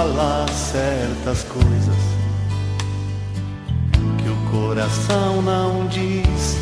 fala 0.00 0.48
certas 0.48 1.44
coisas 1.44 1.94
que 4.16 4.30
o 4.30 4.50
coração 4.50 5.42
não 5.42 5.86
diz. 5.88 6.56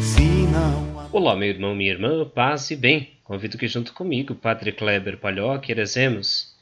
Se 0.00 0.22
não. 0.50 1.06
Olá, 1.12 1.36
meu 1.36 1.50
irmão, 1.50 1.74
minha 1.74 1.90
irmã, 1.90 2.26
paz 2.26 2.70
e 2.70 2.76
bem. 2.76 3.10
Convido 3.22 3.58
que 3.58 3.68
junto 3.68 3.92
comigo, 3.92 4.34
Padre 4.34 4.72
Kleber 4.72 5.18
Palhoque, 5.18 5.74
rezemos. 5.74 6.56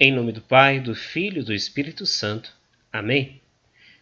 Em 0.00 0.10
nome 0.10 0.32
do 0.32 0.40
Pai, 0.40 0.80
do 0.80 0.94
Filho 0.94 1.42
e 1.42 1.44
do 1.44 1.52
Espírito 1.52 2.06
Santo. 2.06 2.50
Amém. 2.90 3.42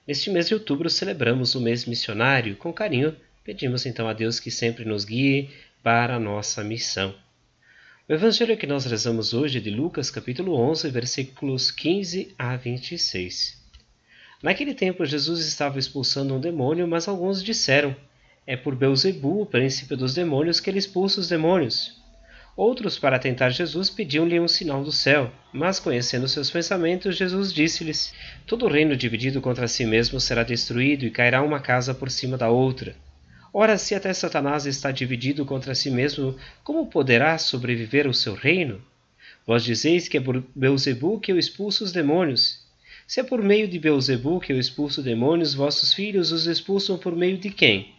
Neste 0.07 0.31
mês 0.31 0.47
de 0.47 0.55
outubro 0.55 0.89
celebramos 0.89 1.57
o 1.57 1.61
mês 1.61 1.85
missionário. 1.87 2.55
Com 2.55 2.73
carinho, 2.73 3.17
pedimos 3.43 3.85
então 3.85 4.07
a 4.07 4.13
Deus 4.13 4.39
que 4.39 4.53
sempre 4.53 4.85
nos 4.85 5.05
guie 5.05 5.51
para 5.83 6.15
a 6.15 6.21
nossa 6.21 6.63
missão. 6.63 7.17
O 8.09 8.13
evangelho 8.13 8.57
que 8.57 8.69
nós 8.69 8.85
rezamos 8.85 9.35
hoje 9.35 9.59
é 9.59 9.61
de 9.61 9.69
Lucas, 9.69 10.11
capítulo 10.11 10.55
11, 10.55 10.89
versículos 10.91 11.73
15 11.73 12.37
a 12.39 12.55
26. 12.55 13.61
Naquele 14.41 14.75
tempo, 14.75 15.05
Jesus 15.05 15.45
estava 15.45 15.77
expulsando 15.77 16.33
um 16.33 16.39
demônio, 16.41 16.87
mas 16.87 17.09
alguns 17.09 17.43
disseram: 17.43 17.97
É 18.47 18.57
por 18.57 18.77
Beuzebu, 18.77 19.43
o 19.43 19.47
príncipe 19.47 19.97
dos 19.97 20.15
demônios, 20.15 20.61
que 20.61 20.71
ele 20.71 20.79
expulsa 20.79 21.19
os 21.19 21.29
demônios. 21.29 22.01
Outros, 22.57 22.97
para 22.97 23.19
tentar 23.19 23.51
Jesus, 23.51 23.91
pediam-lhe 23.91 24.39
um 24.39 24.47
sinal 24.47 24.85
do 24.85 24.93
céu, 24.93 25.33
mas 25.53 25.81
conhecendo 25.81 26.29
seus 26.29 26.49
pensamentos, 26.49 27.17
Jesus 27.17 27.53
disse-lhes: 27.53 28.15
Todo 28.47 28.69
reino 28.69 28.97
dividido 28.97 29.41
contra 29.41 29.67
si 29.67 29.85
mesmo 29.85 30.21
será 30.21 30.45
destruído 30.45 31.05
e 31.05 31.11
cairá 31.11 31.43
uma 31.43 31.59
casa 31.59 31.93
por 31.93 32.09
cima 32.09 32.39
da 32.39 32.49
outra. 32.49 32.95
Ora, 33.59 33.79
se 33.79 33.95
até 33.95 34.13
Satanás 34.13 34.67
está 34.67 34.91
dividido 34.91 35.47
contra 35.47 35.75
si 35.75 35.91
mesmo, 35.91 36.37
como 36.63 36.89
poderá 36.89 37.39
sobreviver 37.39 38.07
o 38.07 38.13
seu 38.13 38.35
reino? 38.35 38.83
Vós 39.47 39.65
dizeis 39.65 40.09
que 40.09 40.19
é 40.19 40.21
por 40.21 40.45
Beuzebu 40.55 41.19
que 41.19 41.33
eu 41.33 41.39
expulso 41.39 41.83
os 41.83 41.91
demônios. 41.91 42.63
Se 43.07 43.19
é 43.19 43.23
por 43.23 43.43
meio 43.43 43.67
de 43.67 43.79
Beuzebu 43.79 44.41
que 44.41 44.53
eu 44.53 44.61
expulso 44.61 45.03
demônios, 45.03 45.55
vossos 45.55 45.95
filhos 45.95 46.33
os 46.33 46.47
expulsam 46.47 46.99
por 46.99 47.17
meio 47.17 47.39
de 47.39 47.49
quem? 47.49 47.95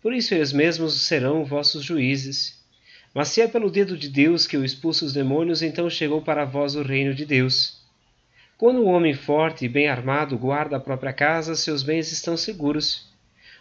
Por 0.00 0.14
isso 0.14 0.32
eles 0.32 0.52
mesmos 0.52 1.08
serão 1.08 1.44
vossos 1.44 1.82
juízes. 1.82 2.56
Mas 3.12 3.30
se 3.30 3.40
é 3.40 3.48
pelo 3.48 3.72
dedo 3.72 3.96
de 3.96 4.08
Deus 4.08 4.46
que 4.46 4.56
eu 4.56 4.64
expulso 4.64 5.04
os 5.04 5.12
demônios, 5.12 5.60
então 5.60 5.90
chegou 5.90 6.22
para 6.22 6.44
vós 6.44 6.76
o 6.76 6.82
reino 6.82 7.12
de 7.12 7.26
Deus. 7.26 7.82
Quando 8.56 8.84
um 8.84 8.90
homem 8.90 9.12
forte 9.12 9.64
e 9.64 9.68
bem 9.68 9.88
armado 9.88 10.38
guarda 10.38 10.76
a 10.76 10.80
própria 10.80 11.12
casa, 11.12 11.56
seus 11.56 11.82
bens 11.82 12.12
estão 12.12 12.36
seguros. 12.36 13.07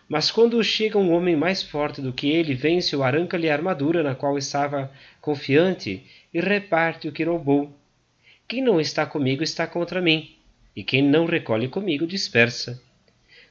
Mas 0.08 0.32
quando 0.32 0.64
chega 0.64 0.98
um 0.98 1.12
homem 1.12 1.36
mais 1.36 1.62
forte 1.62 2.02
do 2.02 2.14
que 2.14 2.30
ele, 2.30 2.54
vence-o, 2.54 3.04
arranca-lhe 3.04 3.50
a 3.50 3.54
armadura 3.54 4.02
na 4.02 4.16
qual 4.16 4.38
estava 4.38 4.90
confiante 5.20 6.06
e 6.34 6.40
reparte 6.40 7.10
o 7.10 7.12
que 7.12 7.26
roubou. 7.26 7.78
Quem 8.48 8.64
não 8.64 8.80
está 8.80 9.06
comigo 9.06 9.44
está 9.44 9.68
contra 9.68 10.02
mim, 10.02 10.34
e 10.74 10.82
quem 10.82 11.02
não 11.02 11.26
recolhe 11.26 11.68
comigo 11.68 12.08
dispersa. 12.08 12.82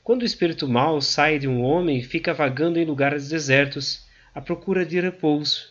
Quando 0.03 0.23
o 0.23 0.25
espírito 0.25 0.67
mau 0.67 1.01
sai 1.03 1.39
de 1.39 1.47
um 1.47 1.63
homem, 1.63 2.03
fica 2.03 2.33
vagando 2.33 2.79
em 2.79 2.85
lugares 2.87 3.29
desertos, 3.29 4.07
à 4.35 4.41
procura 4.41 4.87
de 4.87 4.99
repouso. 4.99 5.69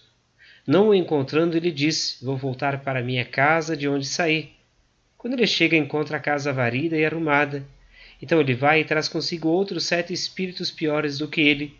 Não 0.67 0.89
o 0.89 0.93
encontrando, 0.93 1.57
ele 1.57 1.71
diz: 1.71 2.19
Vou 2.21 2.37
voltar 2.37 2.81
para 2.81 3.01
minha 3.01 3.25
casa 3.25 3.75
de 3.75 3.87
onde 3.87 4.05
saí. 4.05 4.51
Quando 5.17 5.33
ele 5.33 5.47
chega, 5.47 5.75
encontra 5.75 6.17
a 6.17 6.19
casa 6.19 6.53
varrida 6.53 6.95
e 6.95 7.05
arrumada 7.05 7.65
então 8.21 8.39
ele 8.39 8.55
vai 8.55 8.81
e 8.81 8.85
traz 8.85 9.07
consigo 9.07 9.47
outros 9.47 9.85
sete 9.85 10.13
espíritos 10.13 10.71
piores 10.71 11.17
do 11.17 11.27
que 11.27 11.41
ele, 11.41 11.75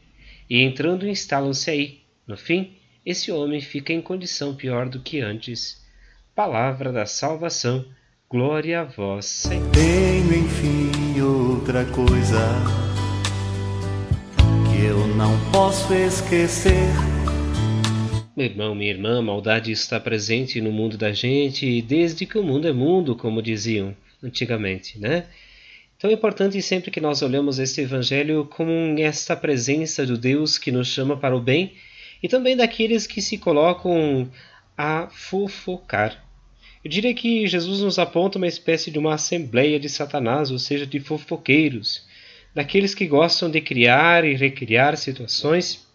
e 0.49 0.61
entrando 0.61 1.07
instalam-se 1.07 1.69
aí. 1.69 1.99
No 2.27 2.37
fim, 2.37 2.73
esse 3.05 3.31
homem 3.31 3.61
fica 3.61 3.93
em 3.93 4.01
condição 4.01 4.55
pior 4.55 4.89
do 4.89 4.99
que 4.99 5.21
antes. 5.21 5.83
Palavra 6.35 6.91
da 6.91 7.05
salvação. 7.05 7.85
Glória 8.29 8.81
a 8.81 8.83
vós, 8.83 9.25
Senhor. 9.25 9.69
Tenho 9.71 10.45
enfim 10.45 11.21
outra 11.21 11.85
coisa 11.85 12.39
que 14.71 14.85
eu 14.85 15.07
não 15.15 15.31
posso 15.51 15.93
esquecer. 15.93 16.89
Meu 18.35 18.47
irmão, 18.47 18.75
minha 18.75 18.91
irmã, 18.91 19.19
a 19.19 19.21
maldade 19.21 19.71
está 19.71 19.99
presente 19.99 20.59
no 20.59 20.71
mundo 20.71 20.97
da 20.97 21.13
gente 21.13 21.81
desde 21.81 22.25
que 22.25 22.37
o 22.37 22.43
mundo 22.43 22.67
é 22.67 22.73
mundo, 22.73 23.15
como 23.15 23.41
diziam 23.41 23.95
antigamente, 24.21 24.99
né? 24.99 25.27
É 26.03 26.11
importante 26.11 26.61
sempre 26.61 26.91
que 26.91 26.99
nós 26.99 27.21
olhamos 27.21 27.57
este 27.57 27.81
Evangelho 27.81 28.45
como 28.45 28.99
esta 28.99 29.35
presença 29.35 30.05
do 30.05 30.17
Deus 30.17 30.57
que 30.57 30.69
nos 30.69 30.89
chama 30.89 31.15
para 31.15 31.35
o 31.35 31.39
bem 31.39 31.73
e 32.21 32.27
também 32.27 32.55
daqueles 32.55 33.07
que 33.07 33.21
se 33.21 33.37
colocam 33.37 34.29
a 34.77 35.07
fofocar. 35.07 36.21
Eu 36.83 36.91
diria 36.91 37.13
que 37.13 37.47
Jesus 37.47 37.79
nos 37.79 37.97
aponta 37.97 38.37
uma 38.37 38.45
espécie 38.45 38.91
de 38.91 38.99
uma 38.99 39.13
assembleia 39.13 39.79
de 39.79 39.87
Satanás, 39.87 40.51
ou 40.51 40.59
seja, 40.59 40.85
de 40.85 40.99
fofoqueiros, 40.99 42.05
daqueles 42.53 42.93
que 42.93 43.07
gostam 43.07 43.49
de 43.49 43.61
criar 43.61 44.25
e 44.25 44.35
recriar 44.35 44.97
situações 44.97 45.87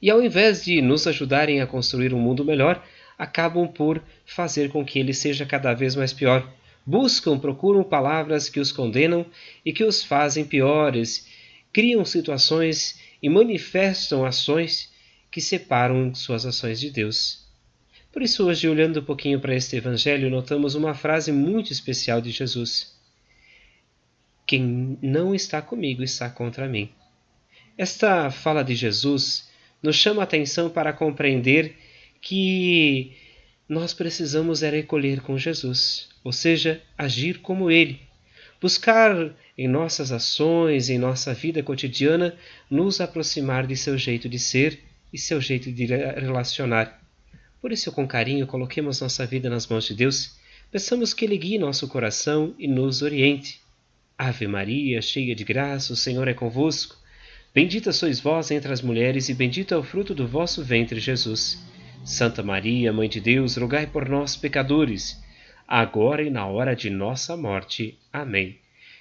e, 0.00 0.10
ao 0.10 0.22
invés 0.22 0.64
de 0.64 0.80
nos 0.80 1.06
ajudarem 1.06 1.60
a 1.60 1.66
construir 1.66 2.14
um 2.14 2.18
mundo 2.18 2.46
melhor, 2.46 2.82
acabam 3.18 3.68
por 3.68 4.02
fazer 4.24 4.70
com 4.70 4.82
que 4.82 4.98
ele 4.98 5.12
seja 5.12 5.44
cada 5.44 5.74
vez 5.74 5.94
mais 5.94 6.14
pior 6.14 6.50
buscam, 6.84 7.38
procuram 7.38 7.82
palavras 7.82 8.48
que 8.48 8.60
os 8.60 8.72
condenam 8.72 9.26
e 9.64 9.72
que 9.72 9.84
os 9.84 10.02
fazem 10.02 10.44
piores, 10.44 11.26
criam 11.72 12.04
situações 12.04 13.00
e 13.22 13.28
manifestam 13.28 14.24
ações 14.24 14.92
que 15.30 15.40
separam 15.40 16.14
suas 16.14 16.44
ações 16.44 16.78
de 16.80 16.90
Deus. 16.90 17.42
Por 18.12 18.20
isso, 18.20 18.46
hoje, 18.46 18.68
olhando 18.68 19.00
um 19.00 19.04
pouquinho 19.04 19.40
para 19.40 19.54
este 19.54 19.76
Evangelho, 19.76 20.28
notamos 20.28 20.74
uma 20.74 20.92
frase 20.92 21.32
muito 21.32 21.72
especial 21.72 22.20
de 22.20 22.30
Jesus: 22.30 22.94
Quem 24.46 24.98
não 25.00 25.34
está 25.34 25.62
comigo 25.62 26.02
está 26.02 26.28
contra 26.28 26.68
mim. 26.68 26.90
Esta 27.78 28.30
fala 28.30 28.62
de 28.62 28.74
Jesus 28.74 29.50
nos 29.82 29.96
chama 29.96 30.20
a 30.20 30.24
atenção 30.24 30.68
para 30.68 30.92
compreender 30.92 31.74
que 32.20 33.16
nós 33.68 33.94
precisamos 33.94 34.62
é 34.62 34.70
recolher 34.70 35.20
com 35.20 35.38
Jesus, 35.38 36.08
ou 36.22 36.32
seja, 36.32 36.82
agir 36.96 37.38
como 37.40 37.70
Ele. 37.70 38.00
Buscar 38.60 39.34
em 39.56 39.66
nossas 39.66 40.12
ações, 40.12 40.88
em 40.88 40.98
nossa 40.98 41.34
vida 41.34 41.62
cotidiana, 41.62 42.36
nos 42.70 43.00
aproximar 43.00 43.66
de 43.66 43.76
seu 43.76 43.96
jeito 43.98 44.28
de 44.28 44.38
ser 44.38 44.80
e 45.12 45.18
seu 45.18 45.40
jeito 45.40 45.70
de 45.70 45.86
relacionar. 45.86 47.00
Por 47.60 47.72
isso, 47.72 47.92
com 47.92 48.06
carinho, 48.06 48.46
coloquemos 48.46 49.00
nossa 49.00 49.26
vida 49.26 49.48
nas 49.48 49.66
mãos 49.66 49.84
de 49.84 49.94
Deus, 49.94 50.36
peçamos 50.70 51.14
que 51.14 51.24
Ele 51.24 51.36
guie 51.36 51.58
nosso 51.58 51.86
coração 51.88 52.54
e 52.58 52.66
nos 52.66 53.02
oriente. 53.02 53.60
Ave 54.18 54.46
Maria, 54.46 55.00
cheia 55.02 55.34
de 55.34 55.44
graça, 55.44 55.92
o 55.92 55.96
Senhor 55.96 56.28
é 56.28 56.34
convosco. 56.34 56.96
Bendita 57.54 57.92
sois 57.92 58.20
vós 58.20 58.50
entre 58.50 58.72
as 58.72 58.80
mulheres, 58.80 59.28
e 59.28 59.34
bendito 59.34 59.74
é 59.74 59.76
o 59.76 59.82
fruto 59.82 60.14
do 60.14 60.26
vosso 60.26 60.62
ventre, 60.64 60.98
Jesus. 60.98 61.58
Santa 62.04 62.42
Maria, 62.42 62.92
Mãe 62.92 63.08
de 63.08 63.20
Deus, 63.20 63.56
rogai 63.56 63.86
por 63.86 64.08
nós, 64.08 64.36
pecadores 64.36 65.22
agora 65.66 66.22
e 66.22 66.28
na 66.28 66.46
hora 66.46 66.76
de 66.76 66.90
nossa 66.90 67.34
morte. 67.34 67.98
Amém. 68.12 68.58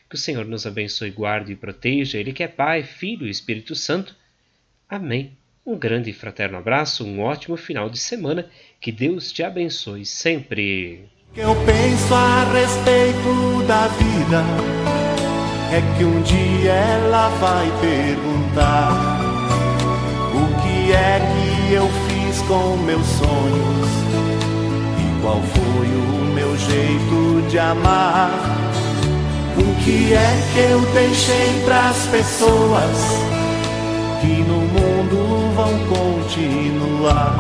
Que 0.10 0.16
o 0.16 0.18
Senhor 0.18 0.46
nos 0.46 0.66
abençoe, 0.66 1.12
guarde 1.12 1.52
e 1.52 1.56
proteja, 1.56 2.18
Ele 2.18 2.32
que 2.32 2.44
é 2.44 2.48
Pai, 2.48 2.84
Filho 2.84 3.28
e 3.28 3.30
Espírito 3.30 3.76
Santo. 3.76 4.16
Amém. 4.90 5.38
Um 5.66 5.78
grande 5.78 6.10
e 6.10 6.14
fraterno 6.14 6.58
abraço, 6.58 7.06
um 7.06 7.20
ótimo 7.20 7.58
final 7.58 7.90
de 7.90 8.00
semana, 8.00 8.50
que 8.80 8.92
Deus 8.92 9.32
te 9.32 9.44
abençoe 9.44 10.06
sempre. 10.06 11.10
Que 11.34 11.42
eu 11.42 11.56
penso 11.66 12.14
a 12.14 12.52
respeito 12.54 13.68
da 13.68 13.88
vida 13.88 14.44
é 15.74 15.98
que 15.98 16.04
um 16.04 16.22
dia 16.24 16.72
ela 16.72 17.30
vai 17.38 17.68
perguntar 17.80 18.92
o 20.34 20.62
que 20.62 20.92
é 20.92 21.20
que 21.20 21.51
com 22.52 22.76
meus 22.84 23.06
sonhos 23.06 23.90
e 25.00 25.22
qual 25.22 25.42
foi 25.42 25.88
o 25.88 26.34
meu 26.36 26.58
jeito 26.58 27.48
de 27.50 27.58
amar. 27.58 28.30
O 29.58 29.84
que 29.86 30.14
é 30.14 30.50
que 30.52 30.60
eu 30.60 30.82
deixei 30.92 31.62
pras 31.64 31.96
pessoas 32.08 32.98
que 34.20 34.44
no 34.44 34.60
mundo 34.60 35.54
vão 35.56 35.72
continuar? 35.96 37.38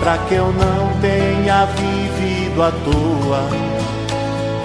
Pra 0.00 0.18
que 0.18 0.34
eu 0.34 0.52
não 0.52 1.00
tenha 1.00 1.64
vivido 1.64 2.62
à 2.62 2.70
toa 2.70 3.48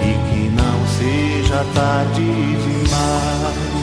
e 0.02 0.12
que 0.28 0.50
não 0.50 0.86
seja 0.98 1.64
tarde 1.74 2.22
demais. 2.22 3.77